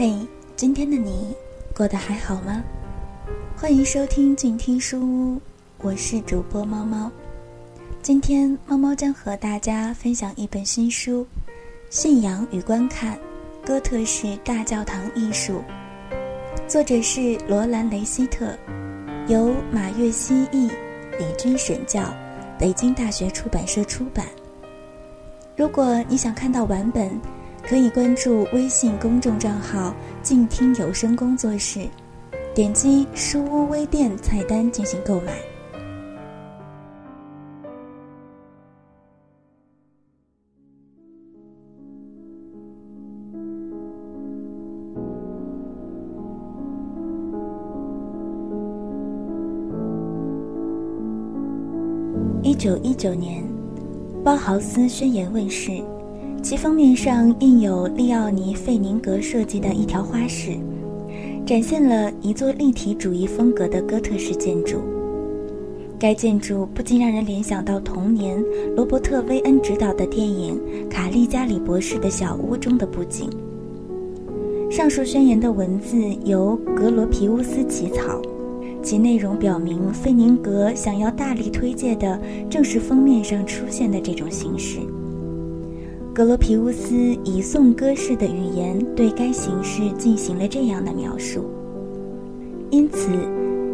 [0.00, 0.14] 嘿，
[0.54, 1.34] 今天的你
[1.74, 2.62] 过得还好吗？
[3.56, 5.40] 欢迎收听静听书屋，
[5.78, 7.10] 我是主播猫猫。
[8.00, 11.22] 今天猫猫将和大家分享一本新书
[11.90, 13.18] 《信仰与观看：
[13.66, 15.64] 哥特式大教堂艺术》，
[16.68, 18.56] 作者是罗兰·雷希特，
[19.26, 20.70] 由马月希译，
[21.18, 22.04] 李军审教，
[22.56, 24.24] 北京大学出版社出版。
[25.56, 27.10] 如果你想看到完本，
[27.68, 31.86] 可以关注微信公众账号“静听有声工作室”，
[32.54, 35.38] 点击书屋微店菜单进行购买。
[52.42, 53.44] 一九一九年，
[54.22, 55.82] 《包豪斯宣言》问世。
[56.40, 60.52] 其封面上印有利奥尼·费宁格设计的一条花式，
[61.44, 64.78] 展现了一座立体主义风格的哥特式建筑。
[65.98, 68.42] 该建筑不禁让人联想到童年
[68.76, 73.28] 罗伯特·威恩执导的电影《卡利加里博士的小屋》中的布景。
[74.70, 78.22] 上述宣言的文字由格罗皮乌斯起草，
[78.80, 84.78] 其内容表明费宁格想要大力推介的正是封面上出现的这种形式。
[86.18, 91.44] 格罗皮乌斯以颂歌式的语言对该形式进行了这样的描述。
[92.70, 93.08] 因此，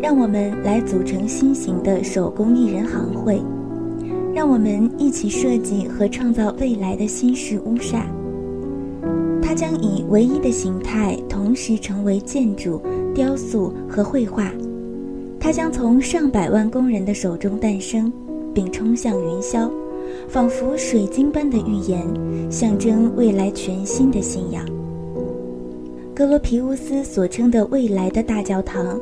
[0.00, 3.42] 让我们来组成新型的手工艺人行会，
[4.32, 8.02] 让我们一起设计和创造未来的新式乌煞。
[9.42, 12.80] 它将以唯一的形态同时成为建筑、
[13.12, 14.48] 雕塑和绘画。
[15.40, 18.12] 它将从上百万工人的手中诞生，
[18.54, 19.68] 并冲向云霄。
[20.28, 22.02] 仿佛水晶般的预言，
[22.50, 24.64] 象征未来全新的信仰。
[26.14, 29.00] 格罗皮乌斯所称的未来的大教堂，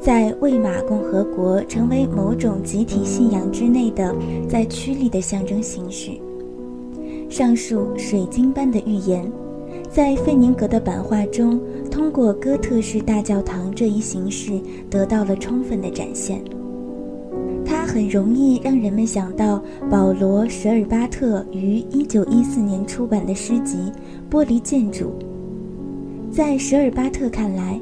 [0.00, 4.14] 在魏玛共和国成为某种集体信仰之内的
[4.48, 6.10] 在区里的象征形式。
[7.28, 9.30] 上述水晶般的预言，
[9.90, 16.40] 在费宁格的版画中，通过哥特式大教堂这一形式得到了充分的展现。
[17.96, 19.58] 很容易让人们想到
[19.90, 23.90] 保罗·舍尔巴特于1914年出版的诗集
[24.30, 25.06] 《玻璃建筑》。
[26.30, 27.80] 在舍尔巴特看来，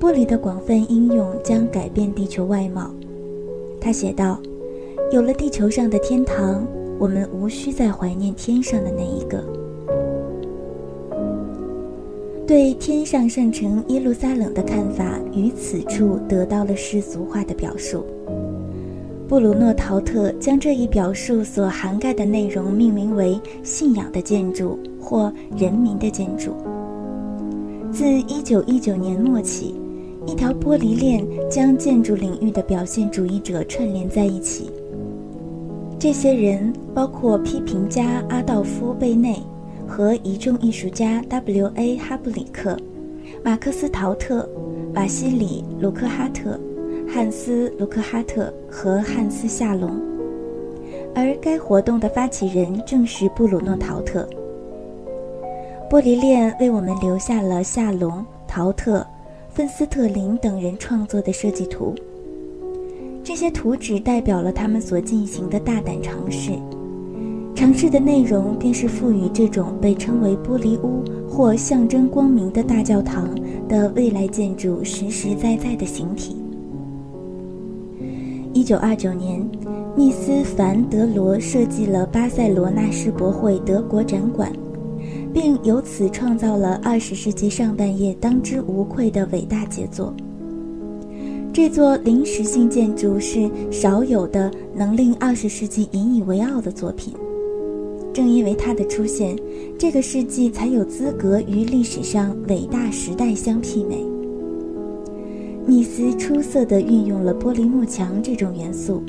[0.00, 2.90] 玻璃的广泛应用将改变地球外貌。
[3.80, 4.40] 他写道
[5.14, 6.66] ：“有了地球上的天堂，
[6.98, 9.40] 我们无需再怀念天上的那一个。”
[12.44, 18.04] 对天上圣城耶路撒冷的看法于此处得到了世俗化的表述。
[19.34, 26.54] 布鲁诺·陶特将这一表述所涵盖的内容命名为“信仰的建筑”或“人民的建筑”。
[27.90, 29.74] 自1919年末起，
[30.24, 34.70] 一条玻璃链将建筑领域的表现主义者串联在一起。
[35.98, 39.42] 这些人包括批评家阿道夫·贝内
[39.84, 41.96] 和一众艺术家 W.A.
[41.96, 42.78] 哈布里克、
[43.42, 44.48] 马克思·陶特、
[44.94, 46.56] 瓦西里·卢克哈特。
[47.14, 50.00] 汉斯·卢克哈特和汉斯·夏隆，
[51.14, 54.28] 而该活动的发起人正是布鲁诺·陶特。
[55.88, 59.06] 玻璃链为我们留下了夏隆、陶特、
[59.48, 61.94] 芬斯特林等人创作的设计图。
[63.22, 66.50] 这些图纸代表了他们所进行的大胆尝试，
[67.54, 73.32] 尝试的内容便是赋予这种被称为玻璃屋或象征光明的大教堂
[73.68, 76.43] 的未来建筑实实在在的形体。
[78.64, 79.46] 一九二九年，
[79.94, 84.50] 密斯·凡·德罗设计了巴塞罗那世博会德国展馆，
[85.34, 90.14] 并由此创造了二十世纪上半叶当之无愧的伟大杰作。
[91.52, 97.12] 这座临时性建筑是少有的能令二十世纪引以为傲的作品。
[98.14, 99.36] 正因为它的出现，
[99.78, 104.13] 这个世纪才有资格与历史上伟大时代相媲美。
[105.66, 109.02] 密斯出色地运用了玻璃幕墙这种元素，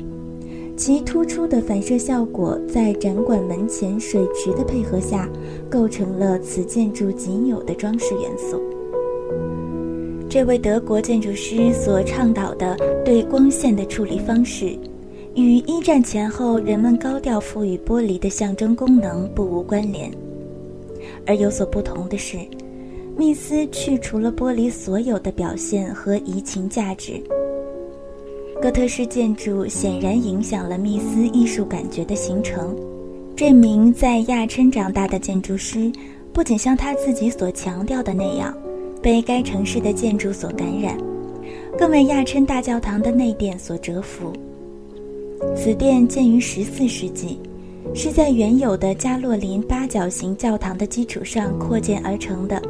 [0.76, 5.28] 其突出的反射效果在展馆门前水池的配合下，
[5.70, 8.62] 构成了此建筑仅有的装饰元素。
[10.28, 14.76] 这位德国建筑师所倡导的对光线的处理方式，
[15.34, 20.10] 与一战前后人们高调赋予玻璃的象征功能不无关联，
[21.26, 22.38] 而有所不同的是。
[23.18, 27.18] 密斯去除了玻璃所有的表现和移情价值。
[28.60, 32.76] 哥特式建筑显然影响了密斯艺术感觉的形成。
[33.34, 35.90] 这名在亚琛长大的建筑师，
[36.30, 38.54] 不仅像他自己所强调的那样，
[39.02, 40.98] 被该城市的建筑所感染，
[41.78, 44.30] 更为亚琛大教堂的内殿所折服。
[45.54, 47.38] 此殿建于14世纪，
[47.94, 52.60] 是在原有的加洛林八角形教堂的基础上扩建而成的。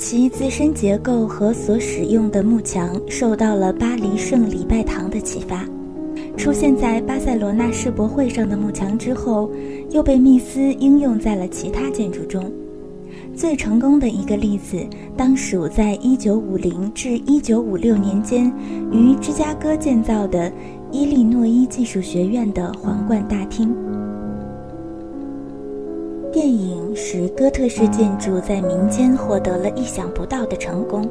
[0.00, 5.62] 其自身结构和所使用的幕墙受到了巴黎圣礼拜堂的启发。
[6.38, 9.50] 出现在巴塞罗那世博会上的幕墙之后，
[9.90, 12.50] 又被密斯应用在了其他建筑中。
[13.36, 14.82] 最成功的一个例子，
[15.18, 18.50] 当属在1950至1956年间
[18.90, 20.50] 于芝加哥建造的
[20.90, 23.76] 伊利诺伊技术学院的皇冠大厅。
[26.32, 31.08] 电影使哥特式建筑在民间获得了意想不到的成功。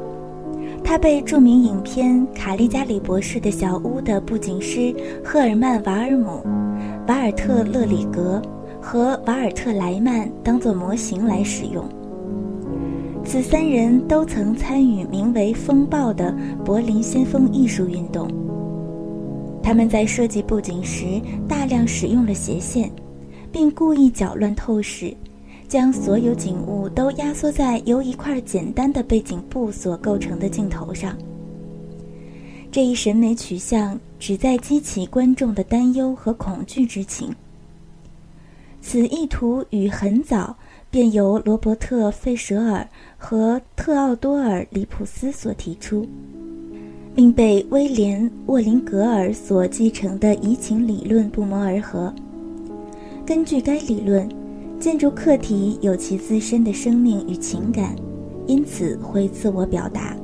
[0.82, 6.42] 它被著名影片《卡利加里博士的小屋》的布景师赫尔曼·瓦尔姆、
[7.06, 8.40] 瓦尔特·勒里格
[8.80, 11.84] 和瓦尔特·莱曼当作模型来使用。
[13.24, 16.34] 此三人都曾参与名为“风暴”的
[16.64, 18.28] 柏林先锋艺术运动。
[19.62, 22.90] 他们在设计布景时大量使用了斜线，
[23.50, 25.16] 并故意搅乱透视。
[25.68, 31.16] 将所有景物都压缩在由一块简单的背景布所构成的镜头上。
[32.72, 37.32] 这一审美取向旨在激起观众的担忧和恐惧之情。
[38.80, 40.56] 此意图与很早
[40.90, 42.84] 便由罗伯特·费舍尔
[43.16, 46.04] 和特奥多尔·里普斯所提出，
[47.14, 52.12] 并被威廉·沃林格尔所继承的移情理论不谋而合。
[53.30, 54.28] 根据该理论。
[54.80, 57.94] 建筑客体有其自身的生命与情感，
[58.48, 60.16] 因此会自我表达。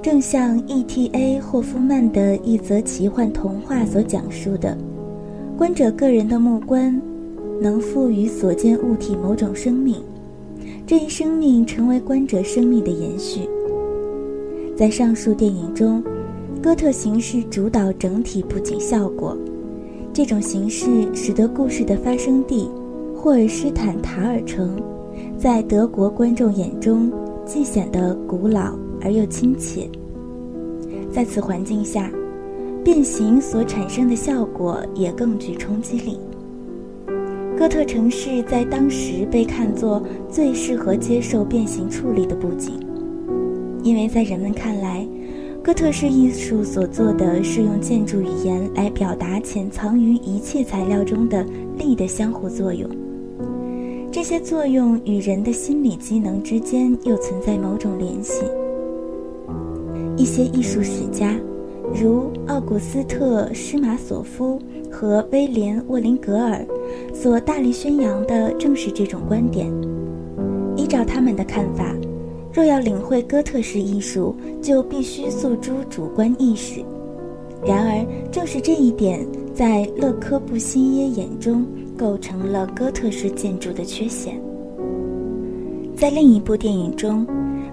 [0.00, 1.38] 正像 E.T.A.
[1.38, 4.74] 霍夫曼的一则奇幻童话所讲述的，
[5.54, 6.98] 观者个人的目光
[7.60, 9.96] 能赋予所见物体某种生命，
[10.86, 13.40] 这一生命成为观者生命的延续。
[14.74, 16.02] 在上述电影中，
[16.62, 19.36] 哥特形式主导整体布景效果，
[20.18, 22.68] 这种形式使得故事的发生地。
[23.14, 24.76] 霍尔施坦塔尔城，
[25.38, 27.08] 在德国观众眼中
[27.46, 29.88] 既显得古老而又亲切。
[31.12, 32.10] 在此环境下，
[32.82, 36.18] 变形所产生的效果也更具冲击力。
[37.56, 42.72] 哥特城市在当时被看作最适合接受变形处理的布景，
[43.84, 45.06] 因为在人们看来，
[45.68, 51.44] 哥特式艺术所做的是用建筑语言来表达潜藏于一切材料中的
[51.76, 52.88] 力的相互作用。
[54.10, 58.46] 这些作用与人的心理机能之间又存在某种联系。
[60.16, 61.34] 一些艺术史家，
[61.94, 64.58] 如奥古斯特·施马索夫
[64.90, 66.64] 和威廉·沃林格尔，
[67.12, 69.70] 所大力宣扬的正是这种观点。
[70.78, 71.94] 依照他们的看法，
[72.52, 76.84] 若要领会哥特式艺术，就必须诉诸主观意识。
[77.64, 81.66] 然而，正是这一点，在勒科布西耶眼中。
[81.98, 84.40] 构成了哥特式建筑的缺陷。
[85.96, 87.26] 在另一部电影中，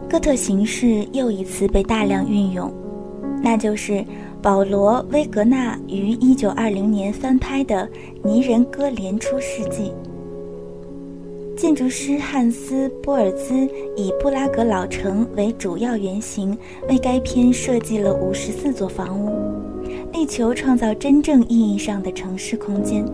[0.09, 2.73] 哥特形式又一次被大量运用，
[3.43, 4.03] 那就是
[4.41, 7.87] 保罗·威格纳于1920年翻拍的
[8.27, 9.91] 《泥人哥连出世纪》。
[11.55, 13.55] 建筑师汉斯·波尔兹
[13.95, 16.55] 以布拉格老城为主要原型，
[16.89, 19.29] 为该片设计了54座房屋，
[20.11, 23.05] 力求创造真正意义上的城市空间。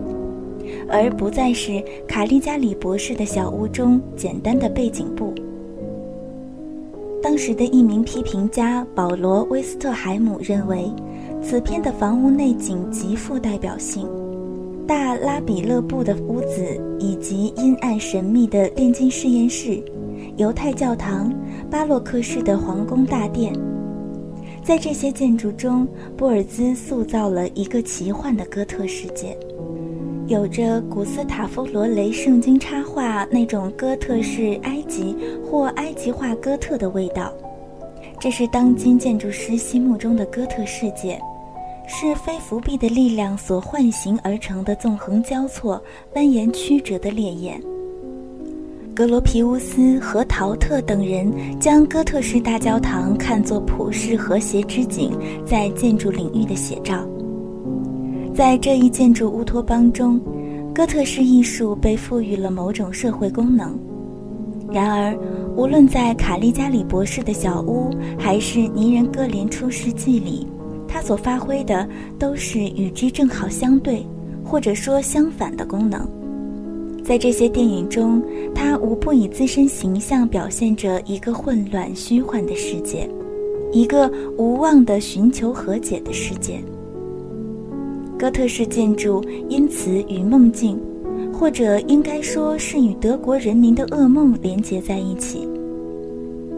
[0.88, 5.32] 而不再是卡利加里博士的小屋中简单的背景布。
[7.22, 10.90] 当时的一名批评家保罗·威斯特海姆认为，
[11.40, 14.08] 此片的房屋内景极富代表性，
[14.86, 19.82] 大拉比勒布的屋子，以及阴暗神秘的炼金实验室、
[20.36, 21.32] 犹太教堂、
[21.70, 23.52] 巴洛克式的皇宫大殿，
[24.62, 25.86] 在这些建筑中，
[26.16, 29.36] 波尔兹塑造了一个奇幻的哥特世界。
[30.28, 37.32] 有着古斯塔夫·罗雷圣经插画那种哥特式埃及或埃及化哥特的味道，
[38.20, 41.20] 这是当今建筑师心目中的哥特世界，
[41.86, 45.82] 是非伏笔的力量所唤醒而成的纵横交错、
[46.14, 47.60] 蜿蜒曲折的烈焰。
[48.94, 55.10] 格罗皮乌斯和陶特等人将哥特式大教堂看作普世和谐之景
[55.46, 57.06] 在建筑领域的写照。
[58.34, 60.20] 在这一建筑乌托邦中，
[60.74, 63.78] 哥特式艺术被赋予了某种社会功能。
[64.70, 65.14] 然而，
[65.56, 70.46] 无论在卡利加里博士的小屋，还是泥人哥连出世纪里，
[70.92, 74.04] 他所发挥的都是与之正好相对，
[74.44, 76.06] 或者说相反的功能。
[77.02, 78.22] 在这些电影中，
[78.54, 83.08] 他无不以自身形象表现着一个混乱虚幻的世界，
[83.72, 86.60] 一个无望的寻求和解的世界。
[88.18, 90.78] 哥特式建筑因此与梦境，
[91.32, 95.48] 或者应该说是与德国人民的噩梦连结在一起。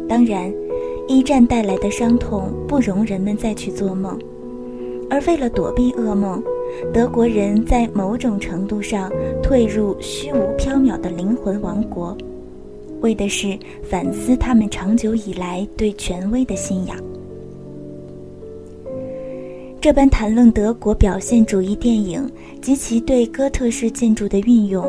[0.09, 0.53] 当然，
[1.07, 4.19] 一战带来的伤痛不容人们再去做梦，
[5.11, 6.43] 而为了躲避噩梦。
[6.93, 12.17] 德国人在某种程度上退入虚无缥缈的灵魂王国，
[13.01, 16.97] 为的是反思他们长久以来对权威的信仰。
[19.81, 22.29] 这般谈论德国表现主义电影
[22.63, 24.89] 及其对哥特式建筑的运用，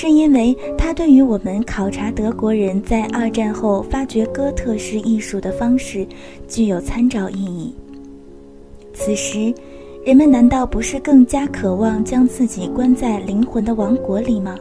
[0.00, 6.06] 是因为它对于我们考察德国人在二战后发掘哥特式艺术的方式
[6.46, 7.74] 具有参照意义。
[8.94, 9.52] 此时。
[10.06, 14.56] 人们难道不是更加渴望将自己关在灵魂的王国里吗？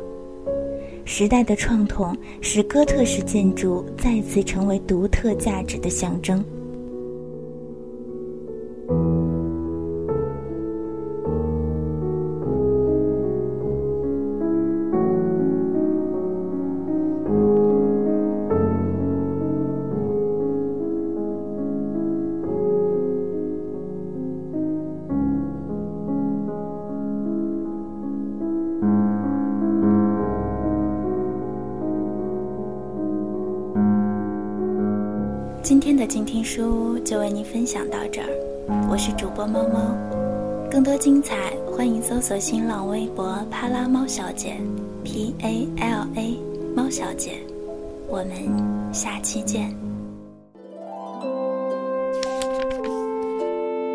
[1.05, 6.43] 时代的创痛使哥特式建筑再次成为独特价值的象征。
[36.07, 38.27] 静听书屋就为您分享到这儿，
[38.89, 39.93] 我是主播猫猫，
[40.71, 44.55] 更多精彩欢迎搜索新浪微博“帕拉猫小姐
[45.03, 46.39] ”，P A L A
[46.73, 47.31] 猫小姐，
[48.07, 48.29] 我们
[48.93, 49.69] 下期见。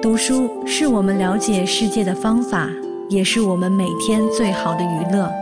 [0.03, 2.69] 读书是我们了解世界的方法，
[3.09, 5.33] 也是我们每天最好的娱乐。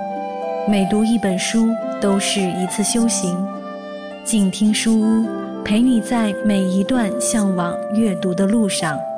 [0.69, 1.69] 每读一本书
[2.01, 3.37] 都是一次修行。
[4.23, 5.27] 静听书屋。
[5.65, 9.10] 陪你在每一段向往阅读的路上。